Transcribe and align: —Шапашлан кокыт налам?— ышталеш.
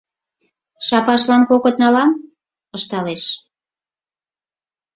—Шапашлан 0.87 1.41
кокыт 1.49 1.75
налам?— 1.83 2.11
ышталеш. 2.77 3.23